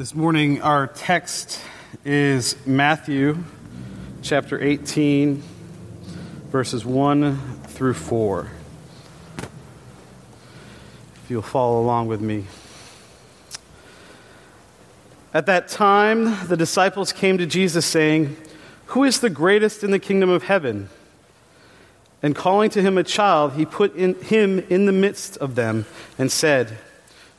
[0.00, 1.60] This morning, our text
[2.06, 3.44] is Matthew
[4.22, 5.42] chapter 18,
[6.46, 8.50] verses 1 through 4.
[11.16, 12.46] If you'll follow along with me.
[15.34, 18.38] At that time, the disciples came to Jesus, saying,
[18.86, 20.88] Who is the greatest in the kingdom of heaven?
[22.22, 25.84] And calling to him a child, he put in, him in the midst of them
[26.16, 26.78] and said,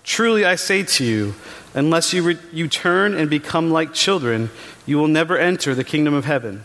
[0.03, 1.35] Truly I say to you,
[1.73, 4.49] unless you, re- you turn and become like children,
[4.85, 6.63] you will never enter the kingdom of heaven.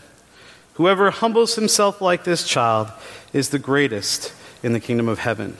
[0.73, 2.89] Whoever humbles himself like this child
[3.33, 5.57] is the greatest in the kingdom of heaven.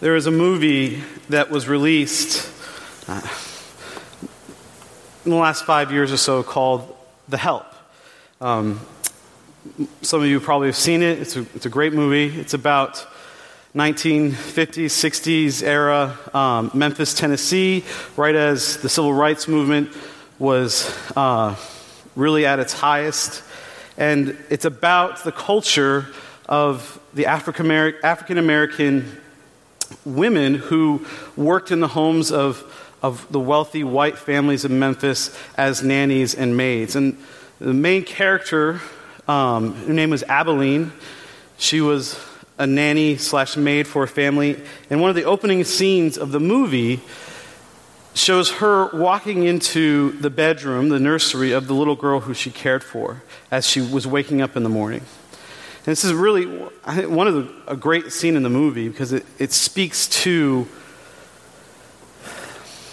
[0.00, 2.50] There is a movie that was released
[3.08, 3.26] uh,
[5.24, 6.94] in the last five years or so called
[7.28, 7.66] The Help.
[8.40, 8.80] Um,
[10.02, 11.18] some of you probably have seen it.
[11.18, 12.38] It's a, it's a great movie.
[12.38, 13.06] It's about
[13.74, 17.84] 1950s, 60s era um, Memphis, Tennessee,
[18.16, 19.90] right as the civil rights movement
[20.38, 21.54] was uh,
[22.14, 23.42] really at its highest.
[23.98, 26.06] And it's about the culture
[26.48, 29.20] of the African American
[30.04, 32.64] women who worked in the homes of,
[33.02, 36.96] of the wealthy white families of Memphis as nannies and maids.
[36.96, 37.18] And
[37.58, 38.80] the main character
[39.28, 40.92] um, her name was Aibileen.
[41.58, 42.20] She was
[42.58, 44.60] a nanny slash maid for a family.
[44.90, 47.00] And one of the opening scenes of the movie
[48.14, 52.82] shows her walking into the bedroom, the nursery of the little girl who she cared
[52.82, 55.00] for as she was waking up in the morning.
[55.00, 56.46] And this is really,
[56.84, 60.08] I think, one of the, a great scene in the movie because it, it speaks
[60.08, 60.66] to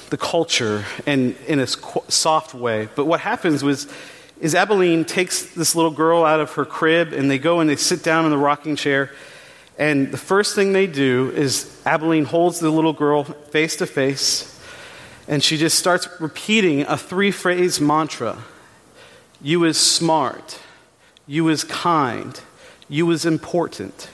[0.09, 2.89] the culture and in a soft way.
[2.95, 3.87] But what happens was
[4.43, 7.77] is Aibileen takes this little girl out of her crib and they go and they
[7.77, 9.09] sit down in the rocking chair.
[9.79, 14.59] And the first thing they do is Aibileen holds the little girl face to face
[15.29, 18.37] and she just starts repeating a three phrase mantra
[19.41, 20.59] You is smart,
[21.25, 22.37] you is kind,
[22.89, 24.09] you is important.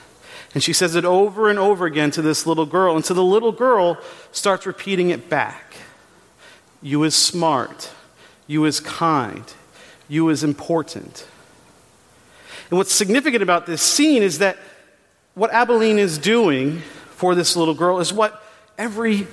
[0.54, 2.94] And she says it over and over again to this little girl.
[2.94, 3.98] And so the little girl
[4.30, 5.74] starts repeating it back
[6.80, 7.90] You is smart,
[8.46, 9.52] you is kind,
[10.10, 11.26] you as important.
[12.68, 14.58] And what's significant about this scene is that
[15.34, 16.80] what Aibileen is doing
[17.12, 18.42] for this little girl is what
[18.76, 19.26] every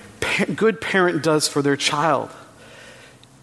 [0.55, 2.29] good parent does for their child.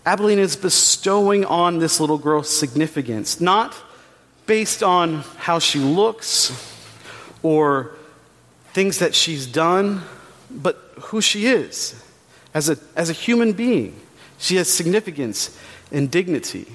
[0.07, 3.75] Aibileen is bestowing on this little girl significance, not
[4.47, 6.53] based on how she looks
[7.43, 7.97] or
[8.73, 10.03] things that she's done,
[10.51, 12.01] but who she is
[12.53, 13.99] as a, as a human being.
[14.39, 15.59] She has significance
[15.91, 16.67] and dignity.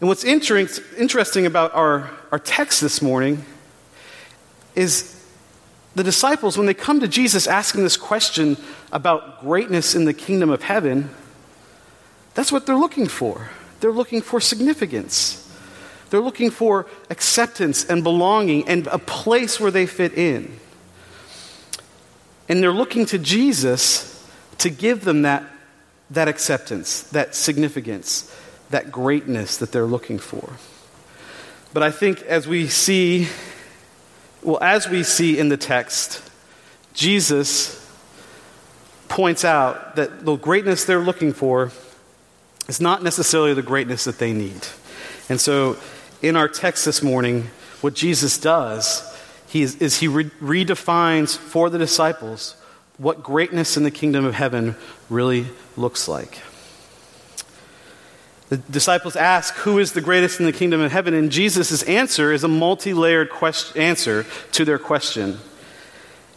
[0.00, 3.44] And what's interesting about our, our text this morning
[4.76, 5.14] is
[5.96, 8.56] the disciples, when they come to Jesus asking this question
[8.92, 11.10] about greatness in the kingdom of heaven,
[12.34, 13.50] that's what they're looking for.
[13.80, 15.44] They're looking for significance.
[16.10, 20.60] They're looking for acceptance and belonging and a place where they fit in.
[22.48, 24.24] And they're looking to Jesus
[24.58, 25.44] to give them that,
[26.10, 28.32] that acceptance, that significance,
[28.70, 30.52] that greatness that they're looking for.
[31.72, 33.28] But I think as we see,
[34.42, 36.22] well, as we see in the text,
[36.94, 37.74] Jesus
[39.08, 41.72] points out that the greatness they're looking for
[42.68, 44.66] is not necessarily the greatness that they need.
[45.28, 45.76] And so,
[46.20, 47.48] in our text this morning,
[47.80, 49.04] what Jesus does
[49.48, 52.54] he is, is he re- redefines for the disciples
[52.98, 54.76] what greatness in the kingdom of heaven
[55.08, 55.46] really
[55.76, 56.40] looks like.
[58.48, 61.14] The disciples ask, Who is the greatest in the kingdom of heaven?
[61.14, 63.30] And Jesus' answer is a multi layered
[63.76, 65.38] answer to their question.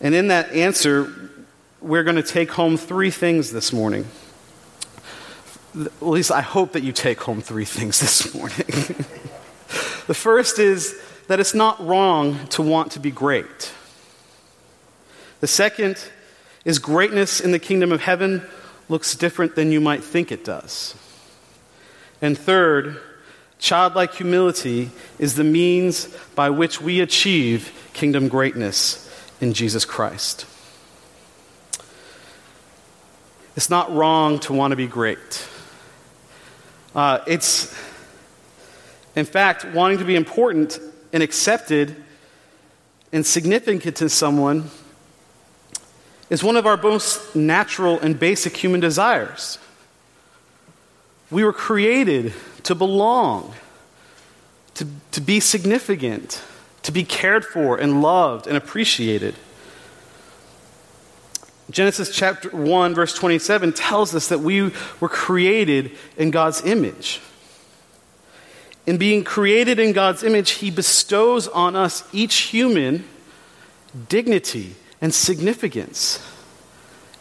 [0.02, 1.32] And in that answer,
[1.80, 4.08] we're going to take home three things this morning.
[5.80, 8.58] At least I hope that you take home three things this morning.
[10.08, 13.74] the first is that it's not wrong to want to be great.
[15.40, 15.98] The second
[16.66, 18.44] is greatness in the kingdom of heaven
[18.90, 20.94] looks different than you might think it does.
[22.22, 23.00] And third,
[23.58, 29.08] childlike humility is the means by which we achieve kingdom greatness
[29.42, 30.46] in Jesus Christ.
[33.56, 35.48] It's not wrong to want to be great.
[36.96, 37.74] Uh, it's,
[39.16, 40.80] in fact, wanting to be important
[41.14, 41.96] and accepted
[43.12, 44.70] and significant to someone
[46.30, 49.58] is one of our most natural and basic human desires.
[51.32, 52.34] We were created
[52.64, 53.54] to belong,
[54.76, 56.44] to, to be significant,
[56.84, 59.36] to be cared for and loved and appreciated.
[61.70, 67.22] Genesis chapter 1, verse 27 tells us that we were created in God's image.
[68.86, 73.06] In being created in God's image, He bestows on us, each human,
[74.10, 76.20] dignity and significance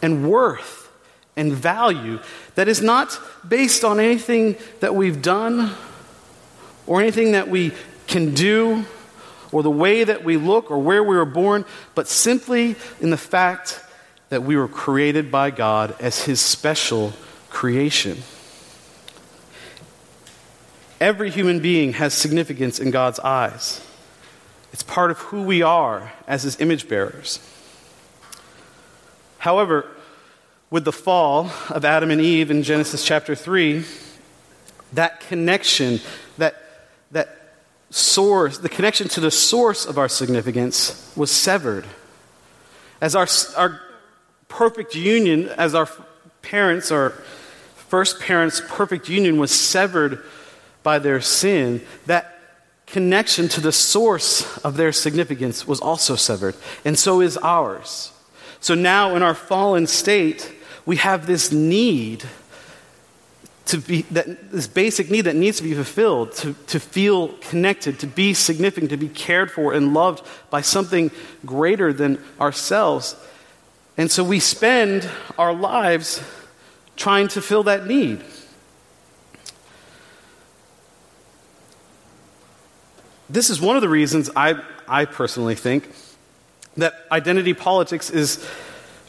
[0.01, 0.80] and worth
[1.35, 2.19] and value
[2.55, 5.71] that is not based on anything that we've done
[6.87, 7.71] or anything that we
[8.07, 8.85] can do
[9.51, 13.17] or the way that we look or where we were born, but simply in the
[13.17, 13.81] fact
[14.29, 17.13] that we were created by God as His special
[17.49, 18.17] creation.
[20.99, 23.85] Every human being has significance in God's eyes.
[24.71, 27.39] It's part of who we are as His image bearers.
[29.39, 29.87] However,
[30.71, 33.83] with the fall of Adam and Eve in Genesis chapter 3,
[34.93, 35.99] that connection,
[36.37, 36.55] that,
[37.11, 37.53] that
[37.89, 41.85] source, the connection to the source of our significance was severed.
[43.01, 43.27] As our,
[43.57, 43.81] our
[44.47, 45.89] perfect union, as our
[46.41, 47.09] parents, our
[47.89, 50.23] first parents' perfect union was severed
[50.83, 52.39] by their sin, that
[52.87, 56.55] connection to the source of their significance was also severed.
[56.85, 58.13] And so is ours.
[58.61, 60.49] So now, in our fallen state,
[60.85, 62.23] we have this need
[63.65, 67.99] to be that this basic need that needs to be fulfilled to, to feel connected
[67.99, 71.11] to be significant to be cared for and loved by something
[71.45, 73.15] greater than ourselves
[73.97, 76.23] and so we spend our lives
[76.95, 78.21] trying to fill that need.
[83.29, 85.89] This is one of the reasons I, I personally think
[86.77, 88.45] that identity politics is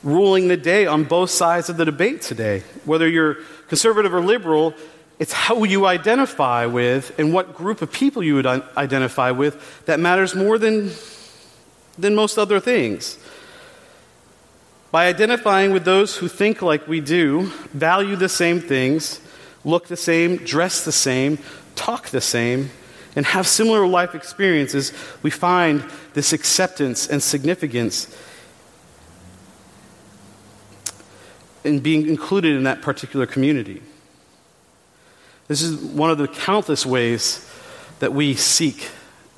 [0.03, 2.63] ruling the day on both sides of the debate today.
[2.85, 3.39] Whether you're
[3.69, 4.75] conservative or liberal,
[5.19, 10.01] it's how you identify with and what group of people you would identify with that
[10.01, 10.91] matters more than,
[11.97, 13.19] than most other things.
[14.91, 19.21] By identifying with those who think like we do, value the same things,
[19.65, 21.39] look the same, dress the same,
[21.77, 22.71] talk the same,
[23.15, 25.85] and have similar life experiences, we find
[26.15, 28.15] this acceptance and significance
[31.65, 33.83] in being included in that particular community.
[35.49, 37.49] This is one of the countless ways
[37.99, 38.89] that we seek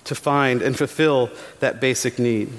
[0.04, 1.30] to find and fulfill
[1.60, 2.50] that basic need.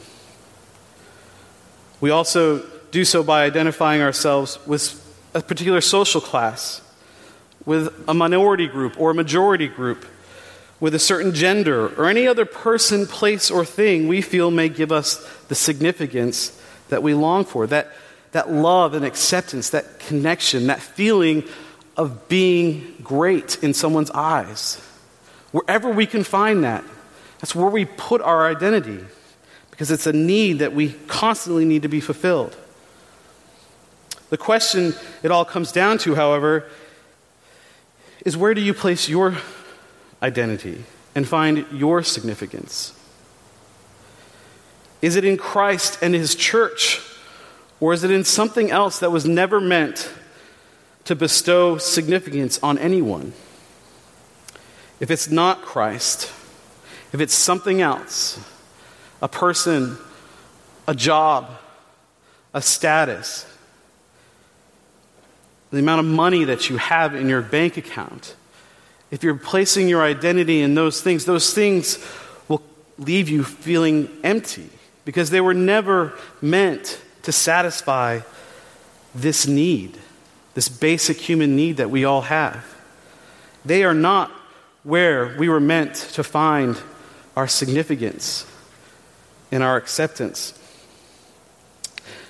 [2.01, 5.01] We also do so by identifying ourselves with
[5.33, 6.81] a particular social class,
[7.65, 10.05] with a minority group or a majority group,
[10.79, 14.91] with a certain gender, or any other person, place, or thing we feel may give
[14.91, 17.65] us the significance that we long for.
[17.65, 17.91] That,
[18.35, 21.41] that love and acceptance, that connection, that feeling
[21.95, 24.75] of being great in someone's eyes.
[25.53, 26.83] Wherever we can find that,
[27.39, 28.99] that's where we put our identity
[29.71, 32.57] because it's a need that we constantly need to be fulfilled.
[34.31, 36.65] The question it all comes down to, however,
[38.25, 39.37] is where do you place your
[40.21, 40.83] identity
[41.15, 42.91] and find your significance?
[45.01, 46.99] Is it in Christ and His church,
[47.79, 50.11] or is it in something else that was never meant
[51.05, 53.33] to bestow significance on anyone?
[54.99, 56.31] If it's not Christ,
[57.11, 58.39] if it's something else,
[59.21, 59.97] a person,
[60.87, 61.49] a job,
[62.53, 63.45] a status,
[65.71, 68.35] the amount of money that you have in your bank account,
[69.11, 71.99] if you're placing your identity in those things, those things
[72.47, 72.63] will
[72.97, 74.69] leave you feeling empty
[75.03, 78.21] because they were never meant to satisfy
[79.13, 79.97] this need,
[80.53, 82.65] this basic human need that we all have.
[83.63, 84.31] They are not
[84.83, 86.77] where we were meant to find
[87.35, 88.45] our significance
[89.51, 90.57] and our acceptance.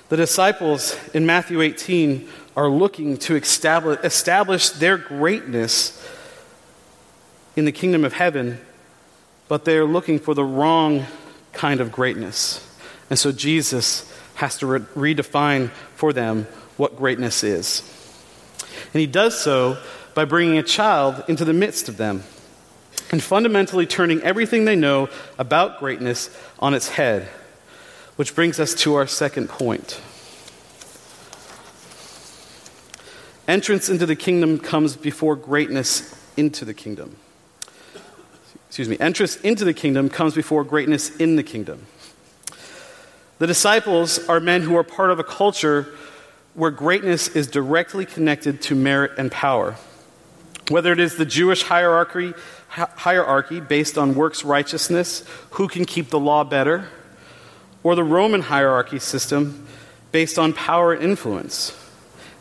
[0.08, 6.02] The disciples in Matthew 18 are looking to establish, establish their greatness
[7.54, 8.60] in the kingdom of heaven,
[9.48, 11.06] but they're looking for the wrong
[11.52, 12.62] kind of greatness.
[13.10, 17.82] And so Jesus has to re- redefine for them what greatness is.
[18.92, 19.78] And he does so
[20.14, 22.22] by bringing a child into the midst of them
[23.10, 27.28] and fundamentally turning everything they know about greatness on its head.
[28.16, 30.00] Which brings us to our second point.
[33.46, 37.16] Entrance into the kingdom comes before greatness into the kingdom.
[38.68, 38.96] Excuse me.
[38.98, 41.86] Entrance into the kingdom comes before greatness in the kingdom.
[43.38, 45.94] The disciples are men who are part of a culture
[46.54, 49.76] where greatness is directly connected to merit and power.
[50.68, 52.32] Whether it is the Jewish hierarchy,
[52.68, 56.88] hierarchy based on works righteousness, who can keep the law better,
[57.82, 59.66] or the Roman hierarchy system
[60.12, 61.76] based on power and influence.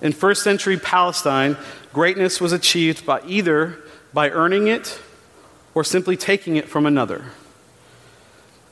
[0.01, 1.57] In first century Palestine,
[1.91, 3.77] greatness was achieved by either
[4.13, 4.99] by earning it
[5.73, 7.25] or simply taking it from another.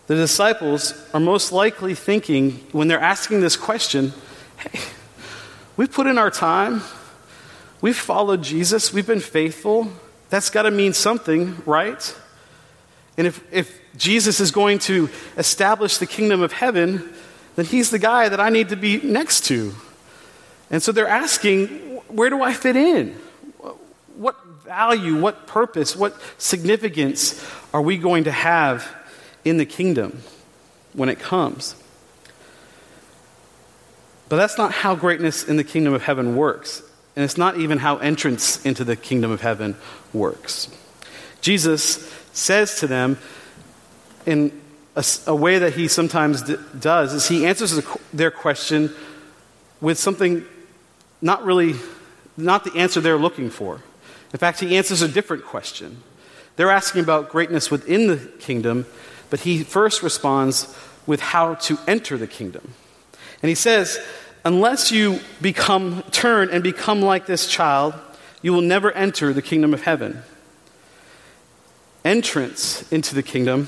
[0.07, 4.12] The disciples are most likely thinking, when they're asking this question,
[4.57, 4.79] hey,
[5.77, 6.81] we've put in our time,
[7.79, 9.91] we've followed Jesus, we've been faithful.
[10.29, 12.15] That's got to mean something, right?
[13.17, 17.13] And if, if Jesus is going to establish the kingdom of heaven,
[17.55, 19.74] then he's the guy that I need to be next to.
[20.69, 21.67] And so they're asking,
[22.07, 23.12] where do I fit in?
[24.17, 28.86] What value, what purpose, what significance are we going to have
[29.45, 30.21] in the kingdom
[30.93, 31.75] when it comes?
[34.29, 36.81] But that's not how greatness in the kingdom of heaven works.
[37.15, 39.75] And it's not even how entrance into the kingdom of heaven
[40.12, 40.69] works.
[41.41, 43.19] Jesus says to them
[44.25, 44.59] in
[44.95, 47.79] a, a way that he sometimes d- does is he answers
[48.12, 48.93] their question
[49.81, 50.45] with something
[51.21, 51.75] not really
[52.38, 53.81] not the answer they're looking for
[54.31, 56.01] in fact he answers a different question
[56.55, 58.85] they're asking about greatness within the kingdom
[59.33, 62.75] but he first responds with how to enter the kingdom
[63.41, 63.99] and he says
[64.45, 67.95] unless you become turn and become like this child
[68.43, 70.21] you will never enter the kingdom of heaven
[72.05, 73.67] entrance into the kingdom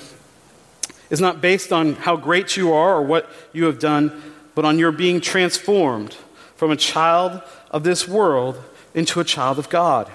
[1.10, 4.22] is not based on how great you are or what you have done,
[4.53, 6.13] but on your being transformed
[6.55, 7.41] from a child
[7.72, 8.62] of this world
[8.93, 10.10] into a child of God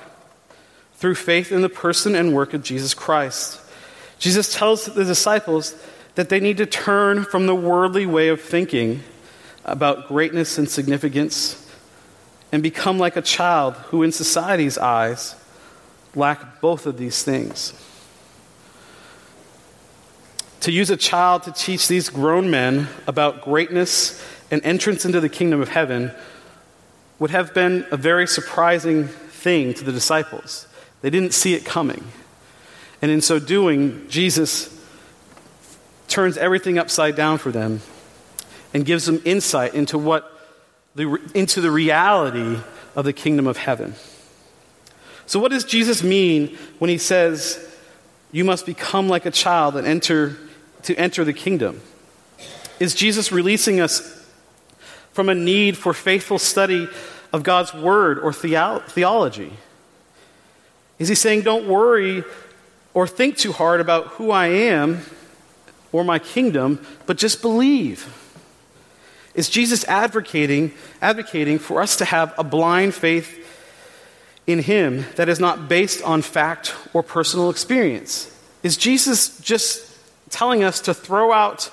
[0.95, 3.60] through faith in the person and work of Jesus Christ.
[4.21, 5.75] Jesus tells the disciples
[6.15, 9.03] that they need to turn from the worldly way of thinking
[9.65, 11.67] about greatness and significance
[12.53, 15.35] and become like a child who, in society's eyes,
[16.15, 17.73] lack both of these things.
[20.61, 25.31] To use a child to teach these grown men about greatness and entrance into the
[25.31, 26.13] kingdom of heaven
[27.19, 30.67] would have been a very surprising thing to the disciples.
[31.01, 32.05] They didn't see it coming.
[33.03, 34.77] And in so doing, Jesus
[36.09, 37.81] turns everything upside down for them
[38.75, 40.31] and gives them insight into what
[40.95, 42.59] the, into the reality
[42.95, 43.95] of the kingdom of heaven.
[45.27, 47.65] So what does Jesus mean when he says
[48.33, 50.37] you must become like a child and enter
[50.83, 51.81] to enter the kingdom?
[52.81, 54.27] Is Jesus releasing us
[55.13, 56.89] from a need for faithful study
[57.33, 59.53] of God's word or theology?
[60.99, 62.25] Is he saying, don't worry
[62.95, 65.01] or think too hard about who I am
[65.93, 68.17] or my kingdom, but just believe?
[69.35, 73.37] Is Jesus advocating, advocating for us to have a blind faith
[74.47, 78.37] in him that is not based on fact or personal experience?
[78.63, 79.87] Is Jesus just
[80.31, 81.71] telling us to throw out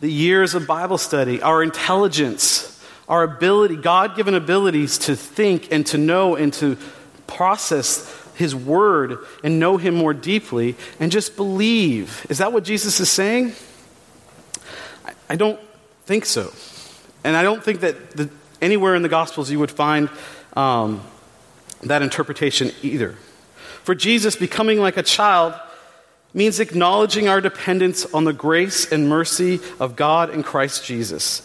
[0.00, 2.74] the years of Bible study, our intelligence,
[3.08, 6.76] our ability, God given abilities to think and to know and to
[7.26, 7.98] process
[8.38, 12.24] His Word and know Him more deeply and just believe.
[12.30, 13.52] Is that what Jesus is saying?
[15.04, 15.60] I, I don't
[16.06, 16.52] think so.
[17.24, 18.30] And I don't think that the,
[18.62, 20.08] anywhere in the Gospels you would find
[20.54, 21.02] um,
[21.82, 23.16] that interpretation either.
[23.82, 25.54] For Jesus, becoming like a child
[26.32, 31.42] means acknowledging our dependence on the grace and mercy of God in Christ Jesus.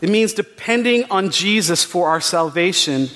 [0.00, 3.08] It means depending on Jesus for our salvation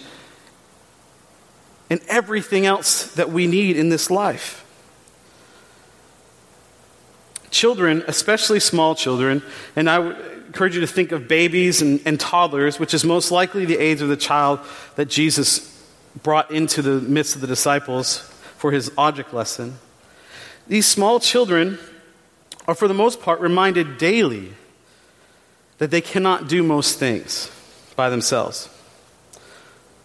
[1.88, 4.64] and everything else that we need in this life.
[7.50, 9.42] Children, especially small children,
[9.76, 10.16] and I would
[10.46, 14.00] encourage you to think of babies and, and toddlers, which is most likely the age
[14.02, 14.60] of the child
[14.96, 15.72] that Jesus
[16.22, 18.18] brought into the midst of the disciples
[18.56, 19.78] for his object lesson.
[20.66, 21.78] These small children
[22.66, 24.52] are, for the most part, reminded daily
[25.78, 27.50] that they cannot do most things
[27.94, 28.68] by themselves.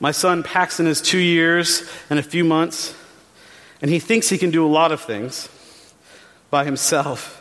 [0.01, 2.95] My son Paxton is two years and a few months,
[3.83, 5.47] and he thinks he can do a lot of things
[6.49, 7.37] by himself.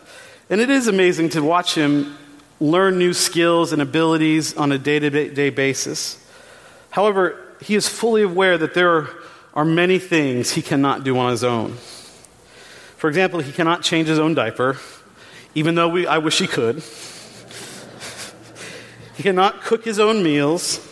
[0.51, 2.19] And it is amazing to watch him
[2.61, 6.23] learn new skills and abilities on a day to day basis.
[6.91, 9.09] However, he is fully aware that there
[9.55, 11.73] are many things he cannot do on his own.
[12.99, 14.77] For example, he cannot change his own diaper,
[15.55, 16.77] even though we, I wish he could.
[19.17, 20.87] he cannot cook his own meals.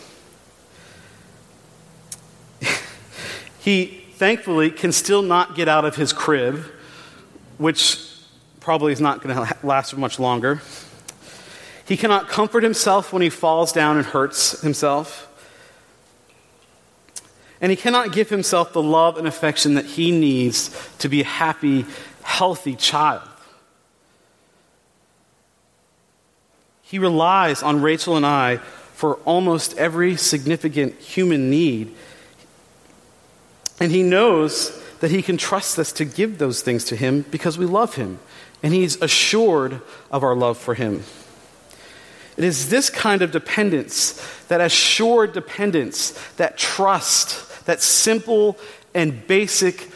[3.69, 6.63] He thankfully can still not get out of his crib,
[7.57, 8.03] which
[8.59, 10.61] probably is not going to last much longer.
[11.85, 15.25] He cannot comfort himself when he falls down and hurts himself.
[17.61, 21.25] And he cannot give himself the love and affection that he needs to be a
[21.25, 21.85] happy,
[22.23, 23.27] healthy child.
[26.81, 28.57] He relies on Rachel and I
[28.93, 31.95] for almost every significant human need.
[33.79, 37.57] And He knows that He can trust us to give those things to Him because
[37.57, 38.19] we love Him.
[38.61, 39.81] And He's assured
[40.11, 41.03] of our love for Him.
[42.37, 44.13] It is this kind of dependence,
[44.47, 48.57] that assured dependence, that trust, that simple
[48.93, 49.89] and basic,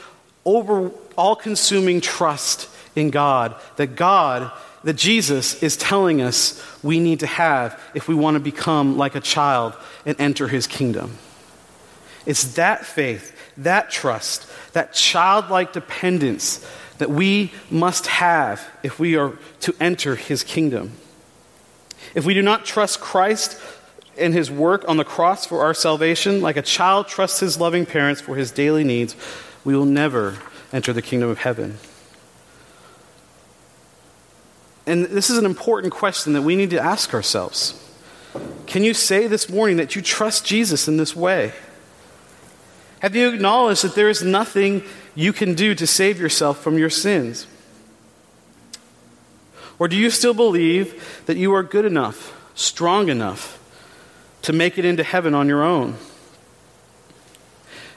[0.46, 4.52] over all consuming trust in God, that God,
[4.84, 9.16] that Jesus is telling us we need to have if we want to become like
[9.16, 9.74] a child
[10.06, 11.18] and enter his kingdom.
[12.26, 16.66] It's that faith, that trust, that childlike dependence
[16.98, 20.94] that we must have if we are to enter his kingdom.
[22.16, 23.60] If we do not trust Christ
[24.18, 27.86] and his work on the cross for our salvation, like a child trusts his loving
[27.86, 29.16] parents for his daily needs,
[29.66, 30.38] we will never
[30.72, 31.78] enter the kingdom of heaven.
[34.86, 37.80] And this is an important question that we need to ask ourselves.
[38.66, 41.54] Can you say this morning that you trust Jesus in this way?
[43.04, 44.82] Have you acknowledged that there is nothing
[45.14, 47.46] you can do to save yourself from your sins?
[49.78, 53.60] Or do you still believe that you are good enough, strong enough
[54.44, 55.98] to make it into heaven on your own?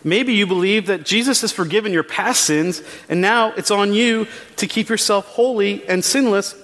[0.03, 4.27] Maybe you believe that Jesus has forgiven your past sins, and now it's on you
[4.57, 6.57] to keep yourself holy and sinless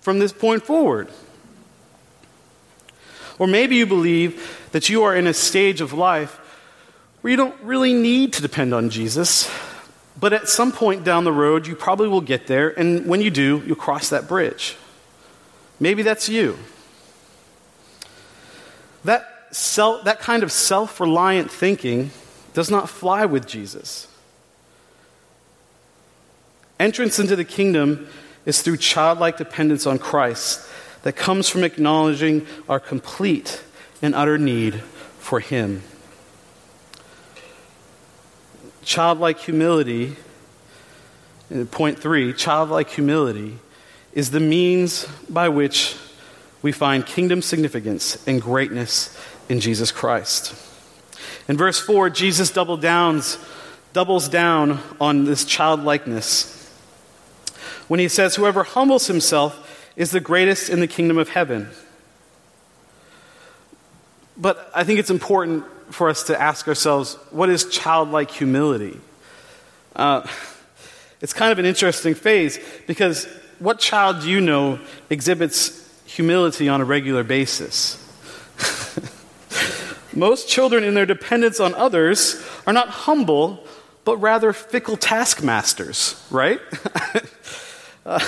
[0.00, 1.08] from this point forward.
[3.38, 6.39] Or maybe you believe that you are in a stage of life
[7.20, 9.50] where you don't really need to depend on Jesus,
[10.18, 13.30] but at some point down the road, you probably will get there, and when you
[13.30, 14.76] do, you'll cross that bridge.
[15.78, 16.58] Maybe that's you.
[19.04, 22.10] That, self, that kind of self reliant thinking
[22.52, 24.06] does not fly with Jesus.
[26.78, 28.08] Entrance into the kingdom
[28.46, 30.66] is through childlike dependence on Christ
[31.02, 33.62] that comes from acknowledging our complete
[34.02, 34.80] and utter need
[35.18, 35.82] for Him.
[38.82, 40.16] Childlike humility,
[41.70, 43.58] point three, childlike humility
[44.12, 45.96] is the means by which
[46.62, 49.16] we find kingdom significance and greatness
[49.48, 50.54] in Jesus Christ.
[51.48, 53.38] In verse 4, Jesus downs,
[53.92, 56.56] doubles down on this childlikeness
[57.88, 59.66] when he says, Whoever humbles himself
[59.96, 61.68] is the greatest in the kingdom of heaven.
[64.36, 68.98] But I think it's important for us to ask ourselves what is childlike humility?
[69.94, 70.26] Uh,
[71.20, 73.26] it's kind of an interesting phase because
[73.58, 74.78] what child do you know
[75.10, 75.76] exhibits
[76.06, 77.96] humility on a regular basis?
[80.14, 83.64] Most children, in their dependence on others, are not humble,
[84.04, 86.60] but rather fickle taskmasters, right?
[88.06, 88.18] uh,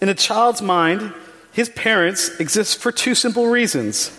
[0.00, 1.14] in a child's mind,
[1.52, 4.16] his parents exist for two simple reasons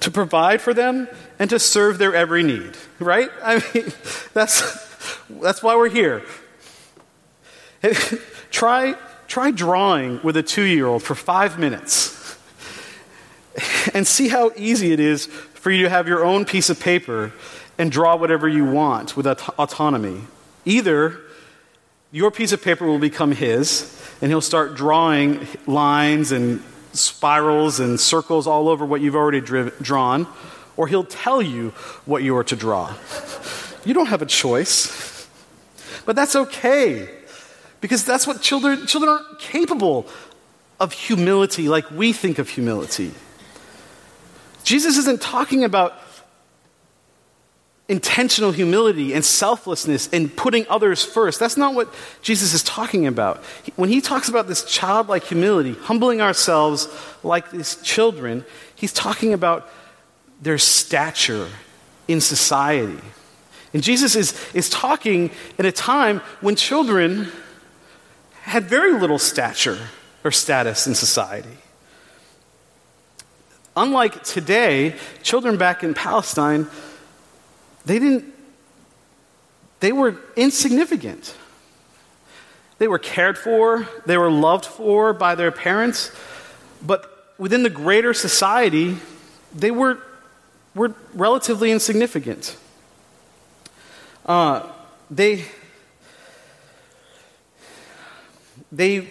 [0.00, 1.08] to provide for them
[1.42, 3.28] and to serve their every need, right?
[3.42, 3.92] I mean,
[4.32, 4.62] that's,
[5.28, 6.22] that's why we're here.
[8.52, 8.94] try,
[9.26, 12.38] try drawing with a two year old for five minutes
[13.92, 17.32] and see how easy it is for you to have your own piece of paper
[17.76, 20.20] and draw whatever you want with aut- autonomy.
[20.64, 21.18] Either
[22.12, 27.98] your piece of paper will become his, and he'll start drawing lines and spirals and
[27.98, 30.28] circles all over what you've already drawn,
[30.76, 31.70] or he'll tell you
[32.04, 32.94] what you are to draw.
[33.84, 35.28] You don't have a choice.
[36.04, 37.08] But that's okay,
[37.80, 40.06] because that's what children, children aren't capable
[40.80, 43.12] of humility like we think of humility.
[44.64, 45.94] Jesus isn't talking about
[47.88, 51.38] intentional humility and selflessness and putting others first.
[51.38, 53.38] That's not what Jesus is talking about.
[53.76, 56.88] When he talks about this childlike humility, humbling ourselves
[57.22, 59.68] like these children, he's talking about
[60.42, 61.48] their stature
[62.08, 63.00] in society.
[63.72, 67.28] And Jesus is, is talking at a time when children
[68.42, 69.78] had very little stature
[70.24, 71.56] or status in society.
[73.74, 76.66] Unlike today, children back in Palestine,
[77.86, 78.24] they didn't,
[79.80, 81.34] they were insignificant.
[82.78, 86.10] They were cared for, they were loved for by their parents,
[86.84, 88.98] but within the greater society,
[89.54, 89.98] they were,
[90.74, 92.56] were relatively insignificant.
[94.24, 94.62] Uh,
[95.10, 95.44] they,
[98.70, 99.08] they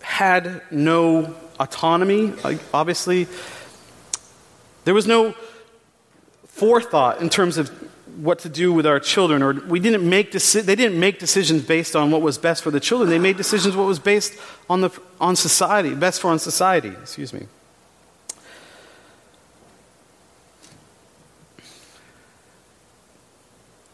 [0.00, 2.32] had no autonomy,
[2.72, 3.26] obviously.
[4.84, 5.34] There was no
[6.46, 7.68] forethought in terms of
[8.16, 11.62] what to do with our children, or we didn't make deci- they didn't make decisions
[11.62, 13.10] based on what was best for the children.
[13.10, 14.38] They made decisions what was based
[14.70, 16.88] on, the, on society, best for on society.
[16.88, 17.46] Excuse me.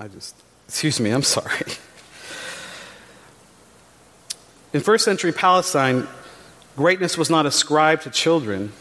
[0.03, 0.35] I just,
[0.67, 1.63] excuse me, I'm sorry.
[4.73, 6.09] In first century Palestine,
[6.77, 8.73] greatness was not ascribed to children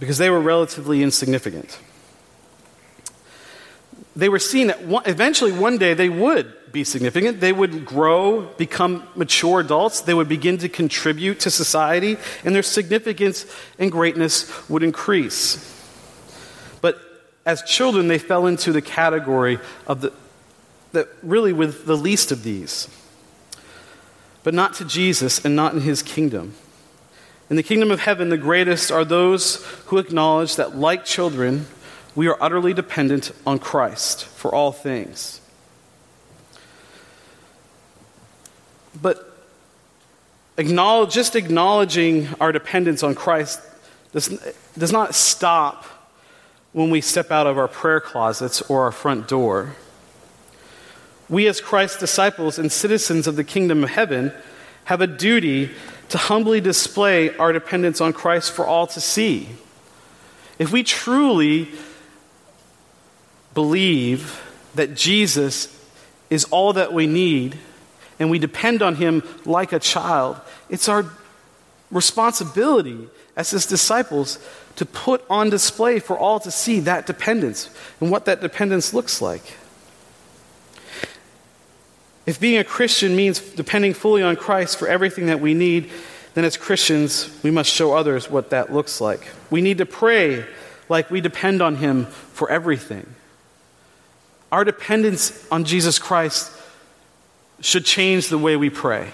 [0.00, 1.78] because they were relatively insignificant
[4.14, 7.40] they were seen that one, eventually one day they would be significant.
[7.40, 10.02] They would grow, become mature adults.
[10.02, 13.46] They would begin to contribute to society, and their significance
[13.78, 15.68] and greatness would increase.
[16.80, 16.98] But
[17.44, 20.12] as children, they fell into the category of the,
[20.92, 22.88] that really with the least of these.
[24.42, 26.54] But not to Jesus and not in his kingdom.
[27.50, 31.66] In the kingdom of heaven, the greatest are those who acknowledge that, like children,
[32.14, 35.40] we are utterly dependent on Christ for all things.
[39.00, 39.38] But
[40.56, 43.60] acknowledge, just acknowledging our dependence on Christ
[44.12, 44.28] does,
[44.76, 45.84] does not stop
[46.72, 49.74] when we step out of our prayer closets or our front door.
[51.32, 54.34] We, as Christ's disciples and citizens of the kingdom of heaven,
[54.84, 55.70] have a duty
[56.10, 59.48] to humbly display our dependence on Christ for all to see.
[60.58, 61.70] If we truly
[63.54, 64.42] believe
[64.74, 65.74] that Jesus
[66.28, 67.58] is all that we need
[68.18, 71.06] and we depend on him like a child, it's our
[71.90, 74.38] responsibility as his disciples
[74.76, 77.70] to put on display for all to see that dependence
[78.02, 79.56] and what that dependence looks like.
[82.24, 85.90] If being a Christian means depending fully on Christ for everything that we need,
[86.34, 89.28] then as Christians, we must show others what that looks like.
[89.50, 90.46] We need to pray
[90.88, 93.14] like we depend on Him for everything.
[94.50, 96.52] Our dependence on Jesus Christ
[97.60, 99.10] should change the way we pray.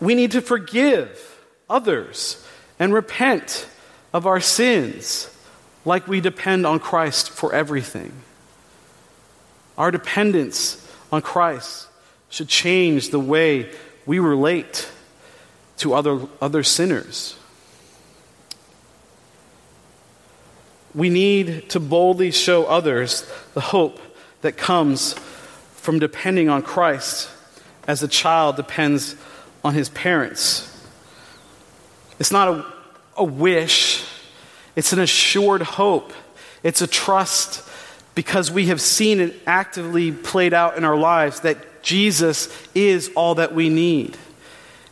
[0.00, 2.44] We need to forgive others
[2.78, 3.68] and repent
[4.12, 5.34] of our sins
[5.84, 8.12] like we depend on Christ for everything.
[9.78, 11.88] Our dependence on Christ
[12.28, 13.70] should change the way
[14.04, 14.90] we relate
[15.78, 17.38] to other, other sinners.
[20.98, 24.00] we need to boldly show others the hope
[24.40, 25.14] that comes
[25.76, 27.30] from depending on Christ
[27.86, 29.14] as a child depends
[29.64, 30.64] on his parents.
[32.18, 32.66] It's not a,
[33.16, 34.04] a wish,
[34.74, 36.12] it's an assured hope.
[36.64, 37.67] It's a trust
[38.18, 43.36] because we have seen it actively played out in our lives that Jesus is all
[43.36, 44.16] that we need.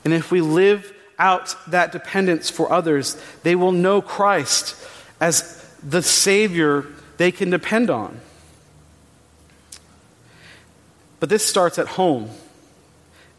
[0.05, 4.77] And if we live out that dependence for others, they will know Christ
[5.21, 6.87] as the Savior
[7.17, 8.21] they can depend on.
[11.19, 12.31] But this starts at home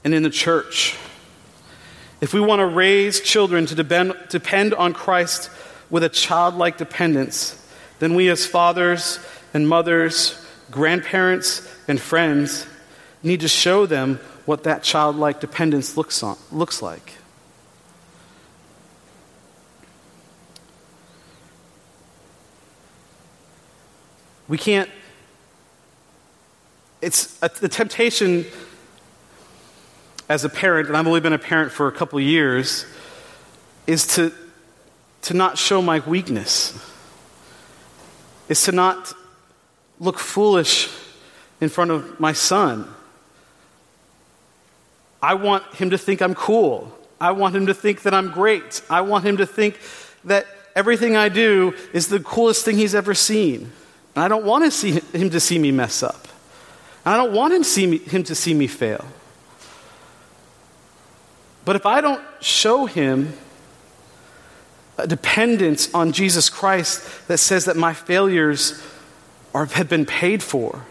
[0.03, 0.97] and in the church.
[2.19, 5.49] If we want to raise children to depend, depend on Christ
[5.89, 7.53] with a childlike dependence,
[7.99, 9.17] then we as fathers
[9.57, 10.39] and mothers,
[10.69, 12.67] grandparents and friends
[13.23, 17.13] need to show them what that childlike dependence looks, on, looks like.
[24.47, 24.91] We can't,
[27.01, 28.45] it's a, the temptation
[30.29, 32.85] as a parent, and I've only been a parent for a couple years,
[33.87, 34.31] is to,
[35.23, 36.79] to not show my weakness,
[38.49, 39.13] is to not
[39.99, 40.89] look foolish
[41.59, 42.87] in front of my son.
[45.21, 46.93] I want him to think I'm cool.
[47.19, 48.81] I want him to think that I'm great.
[48.89, 49.79] I want him to think
[50.25, 53.71] that everything I do is the coolest thing he's ever seen.
[54.15, 56.27] And I don't want to see him to see me mess up.
[57.05, 59.05] And I don't want him, see me, him to see me fail.
[61.65, 63.33] But if I don't show him
[64.97, 68.81] a dependence on Jesus Christ that says that my failures
[69.57, 70.85] are, have been paid for,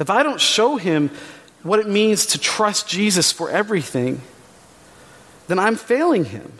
[0.00, 1.10] if I don't show him
[1.62, 4.20] what it means to trust Jesus for everything,
[5.46, 6.52] then I'm failing him,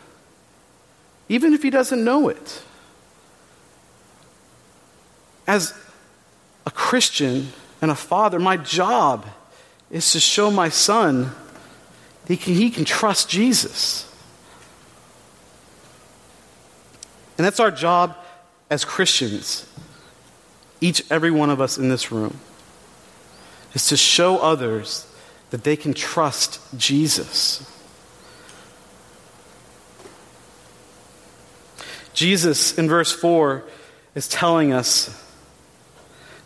[1.29, 2.62] even if he doesn't know it.
[5.47, 5.75] As
[6.64, 7.49] a Christian
[7.83, 9.27] and a father, my job
[9.90, 11.33] is to show my son
[12.29, 14.05] he can, he can trust Jesus.
[17.38, 18.16] And that's our job
[18.68, 19.66] as Christians,
[20.81, 22.38] each, every one of us in this room,
[23.75, 25.07] is to show others
[25.51, 27.71] that they can trust Jesus.
[32.12, 33.62] Jesus, in verse 4,
[34.14, 35.25] is telling us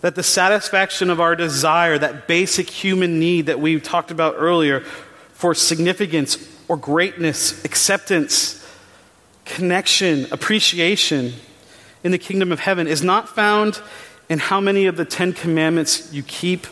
[0.03, 4.81] That the satisfaction of our desire, that basic human need that we talked about earlier
[5.33, 6.37] for significance
[6.69, 8.59] or greatness, acceptance,
[9.45, 11.33] connection, appreciation
[12.03, 13.81] in the kingdom of heaven, is not found
[14.33, 16.67] in how many of the Ten Commandments you keep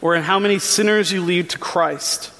[0.00, 2.32] or in how many sinners you lead to Christ.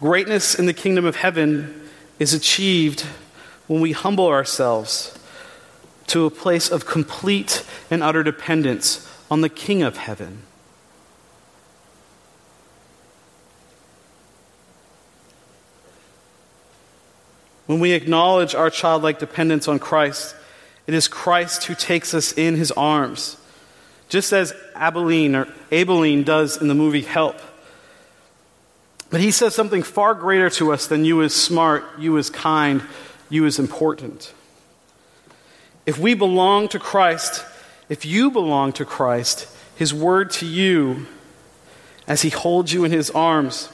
[0.00, 1.88] Greatness in the kingdom of heaven
[2.20, 3.00] is achieved
[3.66, 5.18] when we humble ourselves
[6.06, 10.42] to a place of complete and utter dependence on the King of heaven.
[17.66, 20.36] When we acknowledge our childlike dependence on Christ,
[20.86, 23.36] it is Christ who takes us in his arms,
[24.08, 27.36] just as Abilene or Abilene does in the movie Help.
[29.10, 32.82] But he says something far greater to us than you as smart, you as kind,
[33.28, 34.32] you as important.
[35.84, 37.44] If we belong to Christ,
[37.88, 41.06] if you belong to Christ, his word to you
[42.06, 43.68] as he holds you in his arms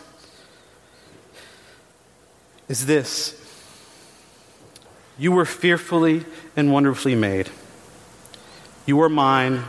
[2.68, 3.37] is this
[5.18, 7.50] You were fearfully and wonderfully made.
[8.86, 9.64] You are mine,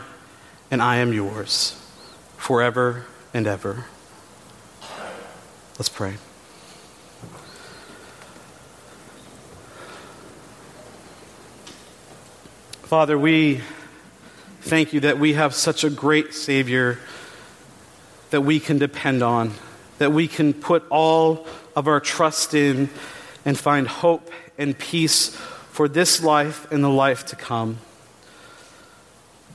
[0.70, 1.76] and I am yours,
[2.36, 3.86] forever and ever.
[5.76, 6.14] Let's pray.
[12.82, 13.60] Father, we
[14.60, 16.98] thank you that we have such a great Savior
[18.30, 19.52] that we can depend on,
[19.98, 22.88] that we can put all of our trust in
[23.44, 25.34] and find hope and peace
[25.70, 27.78] for this life and the life to come.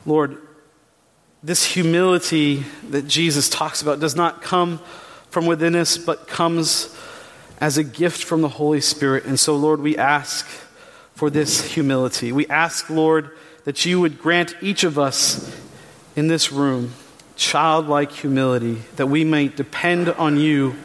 [0.06, 0.38] Lord,
[1.44, 4.80] this humility that Jesus talks about does not come
[5.30, 6.96] from within us, but comes
[7.62, 9.26] as a gift from the Holy Spirit.
[9.26, 10.46] And so, Lord, we ask
[11.14, 12.32] for this humility.
[12.32, 13.30] We ask, Lord,
[13.64, 15.56] that you would grant each of us
[16.16, 16.94] in this room
[17.36, 20.76] childlike humility, that we may depend on you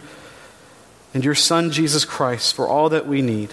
[1.14, 3.52] and your Son, Jesus Christ, for all that we need.